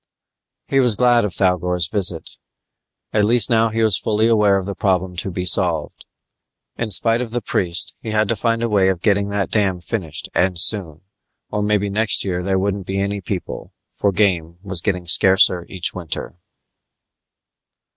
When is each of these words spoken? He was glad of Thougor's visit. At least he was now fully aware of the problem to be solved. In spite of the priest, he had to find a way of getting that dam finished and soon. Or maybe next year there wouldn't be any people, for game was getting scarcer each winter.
He 0.67 0.79
was 0.79 0.95
glad 0.95 1.25
of 1.25 1.31
Thougor's 1.31 1.87
visit. 1.87 2.31
At 3.13 3.23
least 3.23 3.49
he 3.51 3.83
was 3.83 3.99
now 4.01 4.03
fully 4.03 4.25
aware 4.27 4.57
of 4.57 4.65
the 4.65 4.73
problem 4.73 5.15
to 5.17 5.29
be 5.29 5.45
solved. 5.45 6.07
In 6.75 6.89
spite 6.89 7.21
of 7.21 7.29
the 7.29 7.39
priest, 7.39 7.93
he 7.99 8.09
had 8.09 8.27
to 8.29 8.35
find 8.35 8.63
a 8.63 8.67
way 8.67 8.89
of 8.89 9.03
getting 9.03 9.29
that 9.29 9.51
dam 9.51 9.79
finished 9.79 10.27
and 10.33 10.57
soon. 10.57 11.01
Or 11.51 11.61
maybe 11.61 11.87
next 11.91 12.25
year 12.25 12.41
there 12.41 12.57
wouldn't 12.57 12.87
be 12.87 12.97
any 12.99 13.21
people, 13.21 13.73
for 13.91 14.11
game 14.11 14.57
was 14.63 14.81
getting 14.81 15.05
scarcer 15.05 15.67
each 15.69 15.93
winter. 15.93 16.33